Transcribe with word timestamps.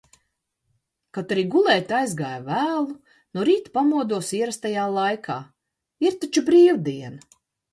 Kaut 1.17 1.33
arī 1.35 1.43
gulēt 1.55 1.93
aizgāju 1.97 2.39
vēlu, 2.47 2.95
no 3.37 3.45
rīta 3.51 3.75
pamodos 3.79 4.33
ierastajā 4.39 4.89
laikā. 4.97 5.37
Ir 6.09 6.17
taču 6.25 6.45
bīvdiena! 6.49 7.25